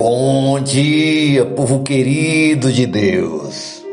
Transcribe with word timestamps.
Bom 0.00 0.58
dia, 0.60 1.44
povo 1.44 1.82
querido 1.82 2.72
de 2.72 2.86
Deus. 2.86 3.84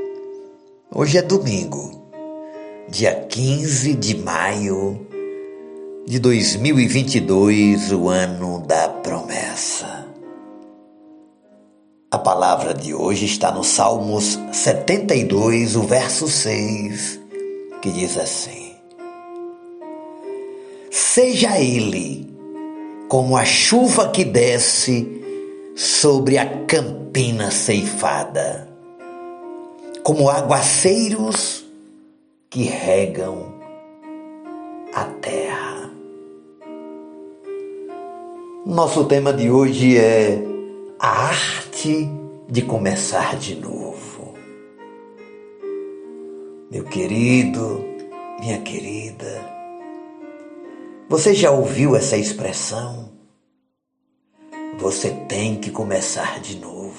Hoje 0.90 1.18
é 1.18 1.22
domingo, 1.22 2.02
dia 2.88 3.14
15 3.14 3.94
de 3.94 4.16
maio 4.16 5.06
de 6.06 6.18
2022, 6.20 7.92
o 7.92 8.08
ano 8.08 8.62
da 8.66 8.88
promessa. 8.88 10.08
A 12.10 12.18
palavra 12.18 12.74
de 12.74 12.94
hoje 12.94 13.26
está 13.26 13.52
no 13.52 13.66
Salmos 13.66 14.40
72, 14.54 15.76
o 15.76 15.82
verso 15.82 16.30
6, 16.30 17.20
que 17.82 17.92
diz 17.92 18.18
assim: 18.18 18.76
Seja 20.90 21.60
ele 21.60 22.34
como 23.10 23.36
a 23.36 23.44
chuva 23.44 24.08
que 24.08 24.24
desce 24.24 25.18
sobre 25.78 26.40
a 26.40 26.64
campina 26.66 27.52
ceifada, 27.52 28.68
como 30.02 30.28
aguaceiros 30.28 31.64
que 32.50 32.64
regam 32.64 33.54
a 34.92 35.04
terra. 35.22 35.92
Nosso 38.66 39.06
tema 39.06 39.32
de 39.32 39.52
hoje 39.52 40.00
é 40.00 40.42
a 41.00 41.28
arte 41.28 42.10
de 42.50 42.64
começar 42.64 43.36
de 43.38 43.54
novo. 43.54 44.34
Meu 46.72 46.86
querido, 46.86 47.86
minha 48.40 48.62
querida, 48.62 49.46
você 51.08 51.36
já 51.36 51.52
ouviu 51.52 51.96
essa 51.96 52.18
expressão? 52.18 53.17
Você 54.80 55.10
tem 55.28 55.56
que 55.56 55.72
começar 55.72 56.40
de 56.40 56.58
novo. 56.58 56.94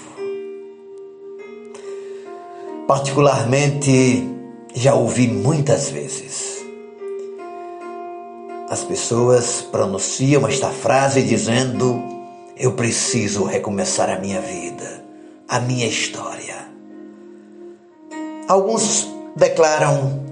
Particularmente, 2.88 4.28
já 4.74 4.94
ouvi 4.94 5.28
muitas 5.28 5.88
vezes. 5.88 6.64
As 8.68 8.82
pessoas 8.82 9.62
pronunciam 9.62 10.46
esta 10.48 10.70
frase 10.70 11.22
dizendo: 11.22 12.02
Eu 12.56 12.72
preciso 12.72 13.44
recomeçar 13.44 14.10
a 14.10 14.18
minha 14.18 14.40
vida, 14.40 15.04
a 15.48 15.60
minha 15.60 15.86
história. 15.86 16.68
Alguns 18.48 19.06
declaram 19.36 20.26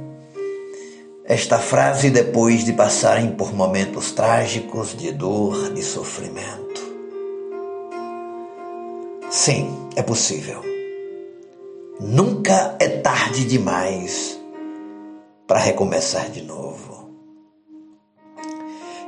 esta 1.24 1.58
frase 1.58 2.11
depois 2.11 2.64
de 2.64 2.72
passarem 2.72 3.30
por 3.33 3.55
momentos 3.55 4.11
trágicos 4.11 4.97
de 4.97 5.12
dor, 5.12 5.72
de 5.72 5.83
sofrimento. 5.83 6.66
Sim, 9.37 9.91
é 9.95 10.03
possível. 10.03 10.62
Nunca 12.01 12.75
é 12.81 12.89
tarde 12.89 13.45
demais 13.45 14.41
para 15.47 15.59
recomeçar 15.59 16.31
de 16.31 16.41
novo. 16.41 17.11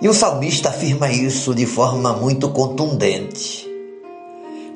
E 0.03 0.07
o 0.07 0.13
salmista 0.13 0.69
afirma 0.69 1.11
isso 1.11 1.55
de 1.55 1.65
forma 1.65 2.13
muito 2.13 2.51
contundente. 2.51 3.67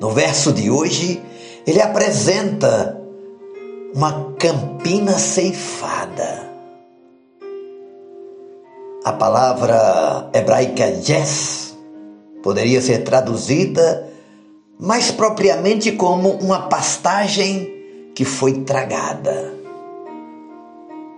No 0.01 0.11
verso 0.11 0.55
de 0.55 0.71
hoje, 0.71 1.23
ele 1.67 1.83
apresenta 1.83 2.99
uma 3.95 4.33
campina 4.39 5.19
ceifada. 5.19 6.51
A 9.05 9.13
palavra 9.13 10.31
hebraica 10.33 10.99
jess 11.03 11.77
poderia 12.43 12.81
ser 12.81 13.05
traduzida 13.05 14.12
mais 14.83 15.13
propriamente 15.13 15.93
como 15.93 16.31
uma 16.31 16.63
pastagem 16.63 17.73
que 18.17 18.25
foi 18.25 18.63
tragada. 18.63 19.55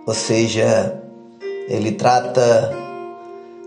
Ou 0.05 0.13
seja, 0.13 1.01
ele 1.67 1.93
trata 1.93 2.71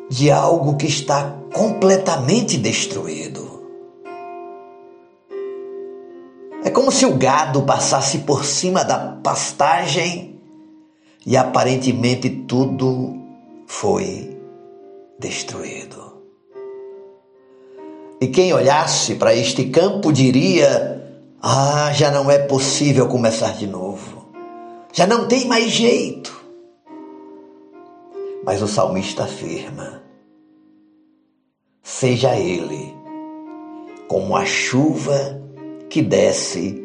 de 0.09 0.31
algo 0.31 0.77
que 0.77 0.87
está 0.87 1.34
completamente 1.53 2.56
destruído. 2.56 3.61
É 6.62 6.71
como 6.71 6.93
se 6.93 7.05
o 7.05 7.17
gado 7.17 7.62
passasse 7.62 8.19
por 8.19 8.45
cima 8.45 8.84
da 8.84 9.19
pastagem 9.21 10.41
e 11.27 11.37
aparentemente 11.37 12.31
tudo 12.31 13.17
foi 13.67 14.39
destruído. 15.19 16.18
E 18.21 18.27
quem 18.27 18.53
olhasse 18.53 19.15
para 19.15 19.34
este 19.34 19.67
campo 19.67 20.12
diria: 20.12 21.03
Ah, 21.41 21.93
já 21.93 22.11
não 22.11 22.31
é 22.31 22.39
possível 22.39 23.06
começar 23.06 23.53
de 23.53 23.67
novo. 23.67 24.29
Já 24.93 25.06
não 25.06 25.29
tem 25.29 25.47
mais 25.47 25.71
jeito. 25.71 26.37
Mas 28.45 28.61
o 28.61 28.67
salmista 28.67 29.25
afirma: 29.25 30.03
Seja 31.83 32.37
ele 32.37 32.97
como 34.09 34.34
a 34.34 34.45
chuva 34.45 35.41
que 35.89 36.03
desce 36.03 36.84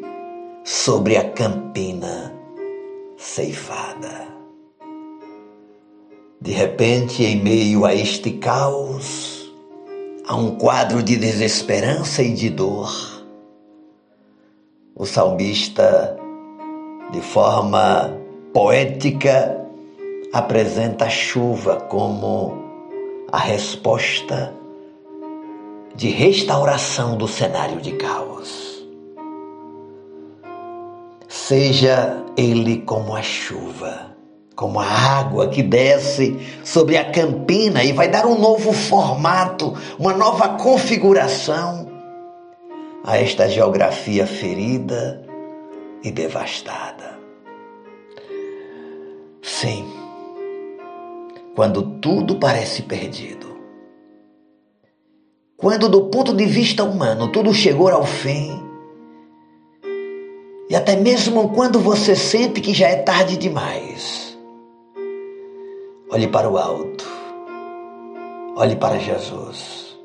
sobre 0.62 1.16
a 1.16 1.30
campina 1.30 2.32
ceifada. 3.16 4.28
De 6.40 6.52
repente, 6.52 7.24
em 7.24 7.42
meio 7.42 7.86
a 7.86 7.94
este 7.94 8.32
caos, 8.32 9.33
a 10.26 10.34
um 10.34 10.56
quadro 10.56 11.02
de 11.02 11.16
desesperança 11.16 12.22
e 12.22 12.32
de 12.32 12.48
dor, 12.48 12.90
o 14.96 15.04
salmista, 15.04 16.16
de 17.10 17.20
forma 17.20 18.16
poética, 18.52 19.60
apresenta 20.32 21.04
a 21.06 21.10
chuva 21.10 21.76
como 21.76 22.54
a 23.30 23.38
resposta 23.38 24.54
de 25.94 26.08
restauração 26.08 27.16
do 27.16 27.28
cenário 27.28 27.80
de 27.80 27.92
caos. 27.92 28.84
Seja 31.28 32.24
ele 32.36 32.78
como 32.78 33.14
a 33.14 33.22
chuva 33.22 34.13
como 34.54 34.78
a 34.78 34.86
água 34.86 35.48
que 35.48 35.62
desce 35.62 36.38
sobre 36.64 36.96
a 36.96 37.10
campina 37.10 37.82
e 37.82 37.92
vai 37.92 38.08
dar 38.08 38.26
um 38.26 38.38
novo 38.38 38.72
formato, 38.72 39.74
uma 39.98 40.12
nova 40.12 40.50
configuração 40.50 41.88
a 43.02 43.18
esta 43.18 43.48
geografia 43.48 44.26
ferida 44.26 45.22
e 46.02 46.10
devastada. 46.10 47.18
Sim, 49.42 49.86
quando 51.54 51.82
tudo 52.00 52.36
parece 52.36 52.82
perdido, 52.82 53.54
quando 55.56 55.88
do 55.88 56.04
ponto 56.06 56.34
de 56.34 56.46
vista 56.46 56.84
humano 56.84 57.30
tudo 57.30 57.52
chegou 57.52 57.88
ao 57.88 58.04
fim, 58.04 58.62
e 60.70 60.74
até 60.74 60.96
mesmo 60.96 61.50
quando 61.50 61.78
você 61.78 62.16
sente 62.16 62.60
que 62.60 62.72
já 62.72 62.88
é 62.88 62.96
tarde 62.96 63.36
demais, 63.36 64.33
Olhe 66.14 66.28
para 66.28 66.48
o 66.48 66.56
alto. 66.56 67.04
Olhe 68.54 68.76
para 68.76 69.00
Jesus. 69.00 69.98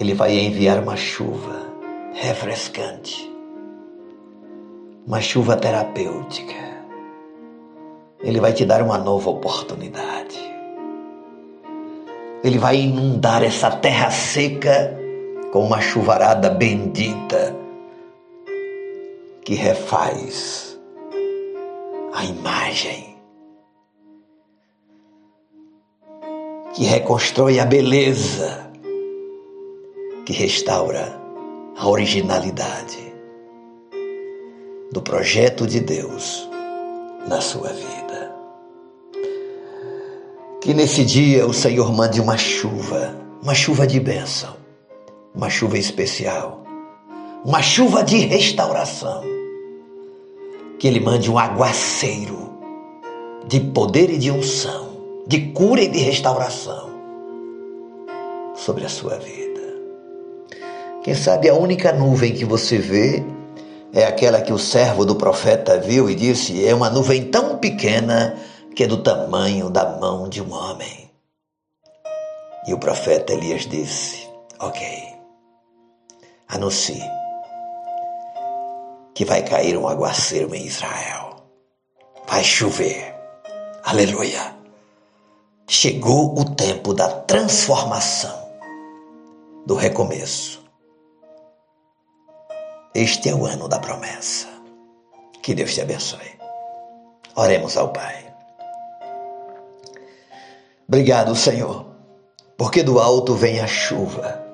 Ele 0.00 0.14
vai 0.14 0.38
enviar 0.38 0.82
uma 0.82 0.96
chuva 0.96 1.66
refrescante, 2.14 3.30
uma 5.06 5.20
chuva 5.20 5.54
terapêutica. 5.54 6.54
Ele 8.20 8.40
vai 8.40 8.54
te 8.54 8.64
dar 8.64 8.80
uma 8.80 8.96
nova 8.96 9.28
oportunidade. 9.28 10.38
Ele 12.42 12.56
vai 12.56 12.76
inundar 12.76 13.42
essa 13.42 13.70
terra 13.70 14.10
seca 14.10 14.98
com 15.52 15.62
uma 15.62 15.82
chuvarada 15.82 16.48
bendita 16.48 17.54
que 19.44 19.52
refaz 19.52 20.80
a 22.14 22.24
imagem 22.24 23.09
que 26.72 26.84
reconstrói 26.84 27.58
a 27.58 27.64
beleza, 27.64 28.70
que 30.24 30.32
restaura 30.32 31.20
a 31.76 31.88
originalidade 31.88 33.12
do 34.92 35.02
projeto 35.02 35.66
de 35.66 35.80
Deus 35.80 36.48
na 37.26 37.40
sua 37.40 37.72
vida. 37.72 38.34
Que 40.60 40.72
nesse 40.72 41.04
dia 41.04 41.46
o 41.46 41.52
Senhor 41.52 41.92
mande 41.92 42.20
uma 42.20 42.36
chuva, 42.36 43.16
uma 43.42 43.54
chuva 43.54 43.86
de 43.86 43.98
bênção, 43.98 44.54
uma 45.34 45.50
chuva 45.50 45.76
especial, 45.76 46.62
uma 47.44 47.62
chuva 47.62 48.04
de 48.04 48.18
restauração. 48.18 49.22
Que 50.78 50.86
Ele 50.86 51.00
mande 51.00 51.30
um 51.30 51.38
aguaceiro 51.38 52.54
de 53.46 53.58
poder 53.60 54.10
e 54.10 54.18
de 54.18 54.30
unção 54.30 54.89
de 55.30 55.52
cura 55.52 55.80
e 55.80 55.86
de 55.86 56.00
restauração 56.00 56.90
sobre 58.56 58.84
a 58.84 58.88
sua 58.88 59.16
vida. 59.16 59.60
Quem 61.04 61.14
sabe 61.14 61.48
a 61.48 61.54
única 61.54 61.92
nuvem 61.92 62.34
que 62.34 62.44
você 62.44 62.78
vê 62.78 63.22
é 63.92 64.04
aquela 64.04 64.40
que 64.40 64.52
o 64.52 64.58
servo 64.58 65.04
do 65.04 65.14
profeta 65.14 65.78
viu 65.78 66.10
e 66.10 66.16
disse: 66.16 66.66
é 66.66 66.74
uma 66.74 66.90
nuvem 66.90 67.30
tão 67.30 67.58
pequena 67.58 68.36
que 68.74 68.82
é 68.82 68.88
do 68.88 69.04
tamanho 69.04 69.70
da 69.70 69.96
mão 70.00 70.28
de 70.28 70.42
um 70.42 70.52
homem. 70.52 71.08
E 72.66 72.74
o 72.74 72.78
profeta 72.78 73.32
Elias 73.32 73.68
disse: 73.68 74.28
Ok, 74.58 74.84
anuncie 76.48 77.08
que 79.14 79.24
vai 79.24 79.44
cair 79.44 79.76
um 79.76 79.86
aguaceiro 79.86 80.52
em 80.56 80.66
Israel, 80.66 81.36
vai 82.26 82.42
chover. 82.42 83.14
Aleluia. 83.84 84.59
Chegou 85.72 86.36
o 86.36 86.44
tempo 86.44 86.92
da 86.92 87.08
transformação, 87.08 88.36
do 89.64 89.76
recomeço. 89.76 90.60
Este 92.92 93.28
é 93.28 93.34
o 93.36 93.46
ano 93.46 93.68
da 93.68 93.78
promessa. 93.78 94.48
Que 95.40 95.54
Deus 95.54 95.72
te 95.72 95.80
abençoe. 95.80 96.36
Oremos 97.36 97.76
ao 97.76 97.90
Pai. 97.90 98.34
Obrigado, 100.88 101.36
Senhor, 101.36 101.86
porque 102.58 102.82
do 102.82 102.98
alto 102.98 103.36
vem 103.36 103.60
a 103.60 103.68
chuva. 103.68 104.44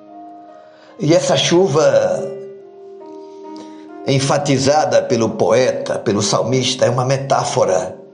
E 0.99 1.15
essa 1.15 1.35
chuva, 1.35 1.83
enfatizada 4.07 5.03
pelo 5.03 5.31
poeta, 5.31 5.99
pelo 5.99 6.21
salmista, 6.21 6.85
é 6.85 6.91
uma 6.91 7.07
metáfora 7.07 8.06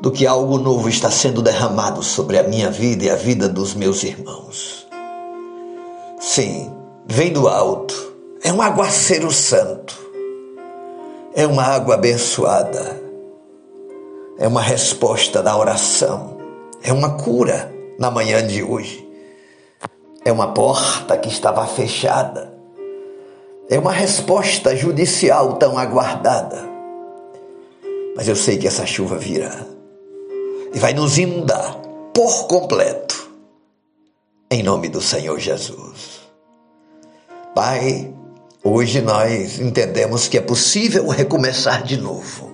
do 0.00 0.10
que 0.10 0.26
algo 0.26 0.58
novo 0.58 0.88
está 0.88 1.10
sendo 1.10 1.42
derramado 1.42 2.02
sobre 2.02 2.38
a 2.38 2.42
minha 2.42 2.70
vida 2.70 3.04
e 3.04 3.10
a 3.10 3.16
vida 3.16 3.48
dos 3.48 3.74
meus 3.74 4.02
irmãos. 4.04 4.86
Sim, 6.20 6.72
vem 7.06 7.32
do 7.32 7.48
alto 7.48 8.08
é 8.42 8.52
um 8.52 8.62
aguaceiro 8.62 9.30
santo. 9.32 9.98
É 11.34 11.46
uma 11.46 11.64
água 11.64 11.94
abençoada. 11.94 13.00
É 14.38 14.46
uma 14.46 14.62
resposta 14.62 15.42
da 15.42 15.56
oração. 15.56 16.38
É 16.82 16.92
uma 16.92 17.16
cura 17.16 17.72
na 17.98 18.10
manhã 18.10 18.46
de 18.46 18.62
hoje. 18.62 19.06
É 20.24 20.30
uma 20.30 20.54
porta 20.54 21.16
que 21.16 21.28
estava 21.28 21.66
fechada. 21.66 22.56
É 23.68 23.78
uma 23.78 23.92
resposta 23.92 24.74
judicial 24.76 25.54
tão 25.54 25.76
aguardada. 25.76 26.64
Mas 28.16 28.28
eu 28.28 28.36
sei 28.36 28.56
que 28.56 28.68
essa 28.68 28.86
chuva 28.86 29.18
virá 29.18 29.77
e 30.72 30.78
vai 30.78 30.94
nos 30.94 31.18
inundar 31.18 31.76
por 32.14 32.46
completo. 32.46 33.30
Em 34.50 34.62
nome 34.62 34.88
do 34.88 35.00
Senhor 35.00 35.38
Jesus. 35.38 36.20
Pai, 37.54 38.12
Hoje 38.62 39.00
nós 39.00 39.60
entendemos 39.60 40.26
que 40.26 40.36
é 40.36 40.40
possível 40.40 41.06
recomeçar 41.08 41.82
de 41.82 41.96
novo 41.96 42.50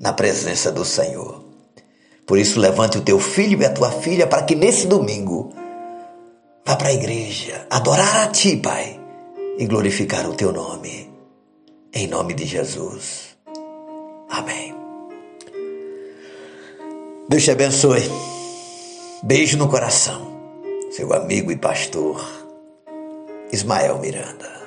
na 0.00 0.12
presença 0.12 0.72
do 0.72 0.84
Senhor. 0.84 1.44
Por 2.26 2.38
isso, 2.38 2.58
levante 2.58 2.98
o 2.98 3.02
teu 3.02 3.20
filho 3.20 3.60
e 3.60 3.64
a 3.64 3.72
tua 3.72 3.90
filha 3.90 4.26
para 4.26 4.42
que 4.42 4.54
nesse 4.54 4.86
domingo 4.86 5.52
vá 6.64 6.76
para 6.76 6.88
a 6.88 6.94
igreja 6.94 7.66
adorar 7.68 8.22
a 8.22 8.26
ti, 8.28 8.56
Pai, 8.56 8.98
e 9.58 9.66
glorificar 9.66 10.28
o 10.28 10.34
teu 10.34 10.50
nome. 10.50 11.12
Em 11.92 12.06
nome 12.06 12.32
de 12.32 12.46
Jesus. 12.46 13.36
Amém. 14.30 14.71
Deus 17.32 17.44
te 17.44 17.50
abençoe. 17.50 18.02
Beijo 19.22 19.56
no 19.56 19.66
coração. 19.66 20.38
Seu 20.90 21.14
amigo 21.14 21.50
e 21.50 21.56
pastor 21.56 22.22
Ismael 23.50 23.98
Miranda. 24.00 24.61